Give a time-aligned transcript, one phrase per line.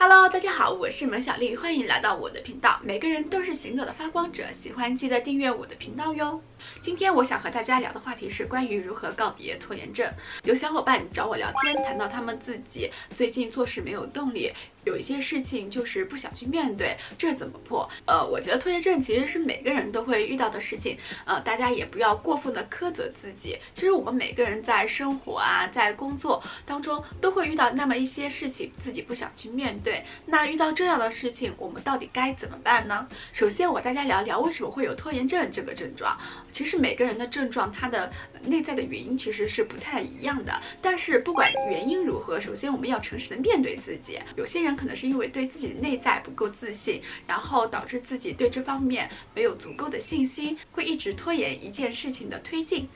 [0.00, 2.78] Hello，大家好，我是萌小丽，欢迎来到我的频道。
[2.84, 6.40] 每个人都是行走的发光者，喜欢记得订阅我的频道哟。
[6.82, 10.10] 今天我想和大家聊的话题是关于如何告别拖延症。
[10.44, 14.52] 有小伙伴找我聊天，谈到他们自己最近做事没有动力，
[14.84, 17.88] 有一些事情就是不想去面对，这怎么破？
[18.06, 23.58] 呃，我觉得拖延症其实是每个人都会遇到的事情，呃，大家也不要过分的苛责自己。
[23.74, 30.04] 其实我们每个人在生活啊，在工作当中都会遇到那么一些事情，自己不想去面对。
[30.26, 33.06] 那遇到这样的事情，我们到底该怎么办呢？
[33.32, 36.16] 首先，我大家聊聊为什么会有拖延症这个症状。
[36.58, 38.10] 其实每个人的症状，它的
[38.42, 40.60] 内在的原因其实是不太一样的。
[40.82, 44.18] 但是不管原因如何，首先我们要诚实的面对自己。
[44.34, 52.88] 有些人可能是因为对自己的内在不够自信，然后导致自己对这方面没有足够的信心，会一直拖延一件事情的推进。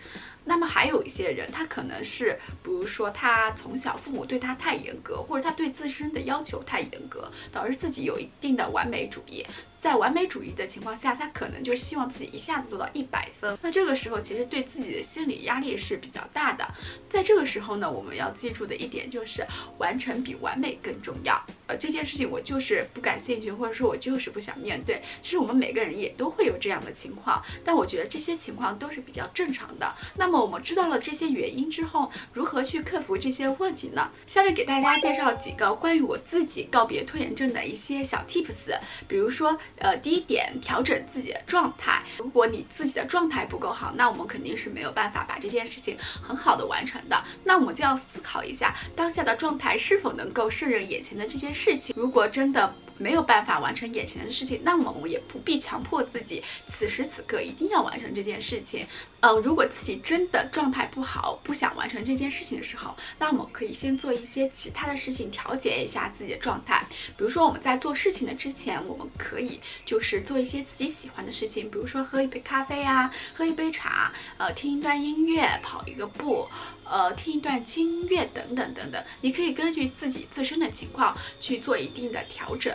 [0.44, 9.46] 那么还有一些人，他可能是，比如说他从小父母对他太严格，或者他对自身的要求太严格，导致自己有一定的完美主义。
[9.82, 13.58] 在完美主义的情况下，他可能就希望自己一下子做到一百分。
[13.60, 16.64] 那这个时候，其实对自己的心理压力是比较大的。
[17.10, 19.44] 在这个时候呢，我们要记住的一点就是，
[19.78, 21.44] 完成比完美更重要。
[21.76, 25.02] 这件事情我就是不感兴趣，或者说我就是不想面对。
[25.20, 29.94] 其实我们每个人也都会有这样的情况，但我觉得这些情况都是比较正常的。
[30.16, 34.10] 那么我们知道了这些原因之后，如何去克服这些问题呢？
[34.26, 39.58] 下面给大家介绍几个关于我自己告别拖延症的一些小 tips，比如说。
[39.78, 42.02] 呃，第一点，调整自己的状态。
[42.16, 47.24] 如果你自己的状态不够好，那我们肯定是没有办法把这件事情很好的完成的。
[47.44, 51.94] 那我们就要思考一下，当下的状态是否能够胜任眼前的这件事事情。
[51.96, 58.86] 如果真的没有办法完成眼前的事情，那么我们也不必强迫自己此时此刻一定要完成这件事情。
[59.20, 66.84] 嗯，如果自己真的状态不好，不想完成这件事情的时候，那我们可以先做一些其他的事情调节一下自己的状态。
[67.16, 69.60] 比如说我们在做事情的之前，我们可以。
[69.84, 76.48] 就是做一些自己喜欢的事情，比如说喝一杯咖啡啊，喝一杯茶，呃，听一段音乐，跑一个步。
[76.84, 82.74] 呃，听一段轻音乐等等等等，你可以根据自己自身的情况去去做一定的调整，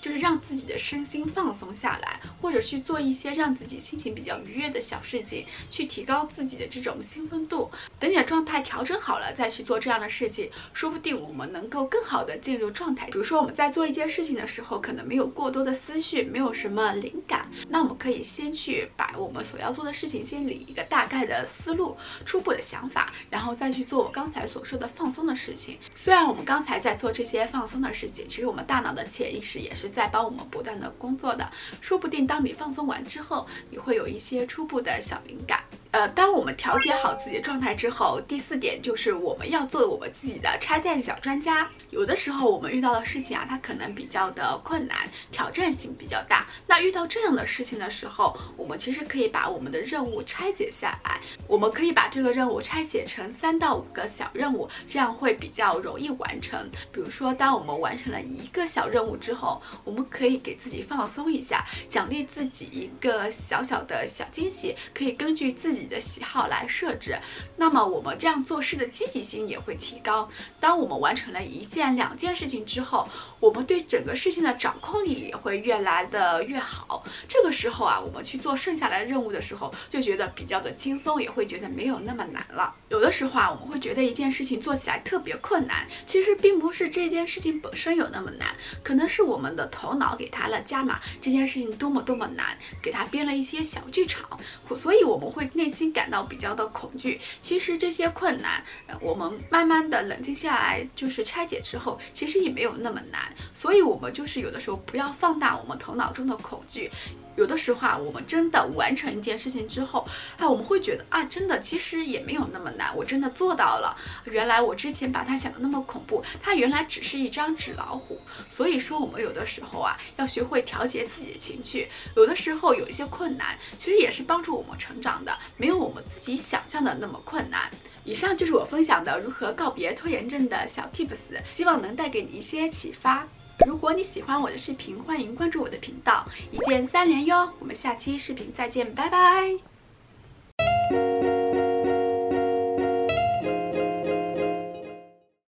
[0.00, 7.70] 就是让自己的身心放松下来，或者去做一些让自己心情比较愉悦的小事情，去提高自己的这种兴奋度。
[7.98, 13.06] 等你的状态调整好了，再去做这样的事情，说不定我们能够更好的进入状态。
[13.06, 21.96] 比如说我们在做一件事情的时候，可能没有过多的思绪，没有什么灵感，那我们可以先去把我们所要做的事情先理一个大概的思路、
[22.26, 23.48] 初步的想法，然后。
[23.48, 25.78] 然后再去做我刚才所说的放松的事情。
[25.94, 31.50] 虽然我们刚才在做这些放松的事情，其实我们大脑的潜意识也是在帮我们不断的工作的。
[31.80, 35.62] 说不定当你放松完之后，你会有一些初步的小灵感。
[35.90, 41.66] 呃，当我们调节好自己的状态之后，第四点就是我们要做我们自己的拆弹小专家。
[41.88, 46.46] 有的时候我们遇到的事情啊，它可能比较的困难，挑战性比较大。
[46.66, 56.68] 那遇到这样的事情的时候，我们其实可以把我们的任务拆解下来，我们可以把这个任务拆解成三到五个小任务，这样会比较容易完成。
[56.92, 65.77] 比如说，当我们完成了一个小任务之后，我们可以给自己放松一下，奖励自己一个小小的小惊喜，可以根据自己。
[65.78, 67.16] 自己的喜好来设置，
[67.56, 70.28] 那么我们这样做事的积极性也会提高。
[70.58, 73.08] 当我们完成了一件、两件事情之后，
[73.38, 77.04] 我们对整个事情的掌控力也会越来的越好。
[77.28, 82.74] 这个时候啊，我们去做剩下来任务的时候，就觉得比较的轻松，也会觉得没有那么难了。
[82.88, 88.48] 有的时候啊，我们会觉得一件事情做起来特别困难，其实并不是这件事情本身有那么难，
[88.82, 94.28] 可能是我们的头脑给它了加码，这件事情多么多么难，给它编了一些小剧场，
[94.76, 95.67] 所以我们会内。
[95.68, 98.64] 内心感到比较的恐惧，其实这些困难，
[99.02, 103.30] 我们慢慢的冷静下来，就是拆解之后，其实也没有那么难。
[103.54, 106.90] 所以，我们就是有的时候不要放大我们头脑中的恐惧。
[107.36, 110.04] 有的时候啊，我们真的完成一件事情之后，
[110.38, 113.96] 哎，我们会觉得啊，真的其实也没有那么难，我真的做到了。
[114.24, 118.20] 原来我之前把它想的那么恐怖，它原来只是一张纸老虎。
[118.50, 121.88] 所以说，我们有的时候啊，要学会调节自己的情绪。
[122.16, 127.70] 有的时候有一些困难，其实也是帮助我们成长的，没有我们自己想象的那么困难。
[128.04, 131.16] 以上就是我分享的如何告别拖延症的小 tips，
[131.54, 133.26] 希望能带给你一些启发。
[133.66, 137.52] 如果你喜欢我的视频，欢迎关注我的频道，一键三连哟！
[137.58, 139.77] 我们下期视频再见，拜拜。